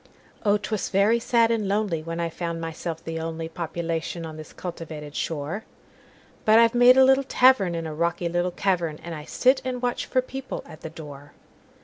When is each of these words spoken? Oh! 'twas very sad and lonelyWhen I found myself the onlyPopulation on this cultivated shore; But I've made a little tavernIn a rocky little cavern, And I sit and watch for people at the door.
Oh! 0.43 0.57
'twas 0.57 0.89
very 0.89 1.19
sad 1.19 1.51
and 1.51 1.67
lonelyWhen 1.69 2.19
I 2.19 2.29
found 2.31 2.59
myself 2.59 3.03
the 3.03 3.17
onlyPopulation 3.17 4.25
on 4.25 4.35
this 4.35 4.51
cultivated 4.51 5.15
shore; 5.15 5.63
But 6.43 6.57
I've 6.57 6.73
made 6.73 6.97
a 6.97 7.05
little 7.05 7.23
tavernIn 7.23 7.85
a 7.85 7.93
rocky 7.93 8.27
little 8.27 8.49
cavern, 8.49 8.97
And 9.03 9.13
I 9.13 9.25
sit 9.25 9.61
and 9.63 9.79
watch 9.79 10.07
for 10.07 10.23
people 10.23 10.63
at 10.65 10.81
the 10.81 10.89
door. 10.89 11.33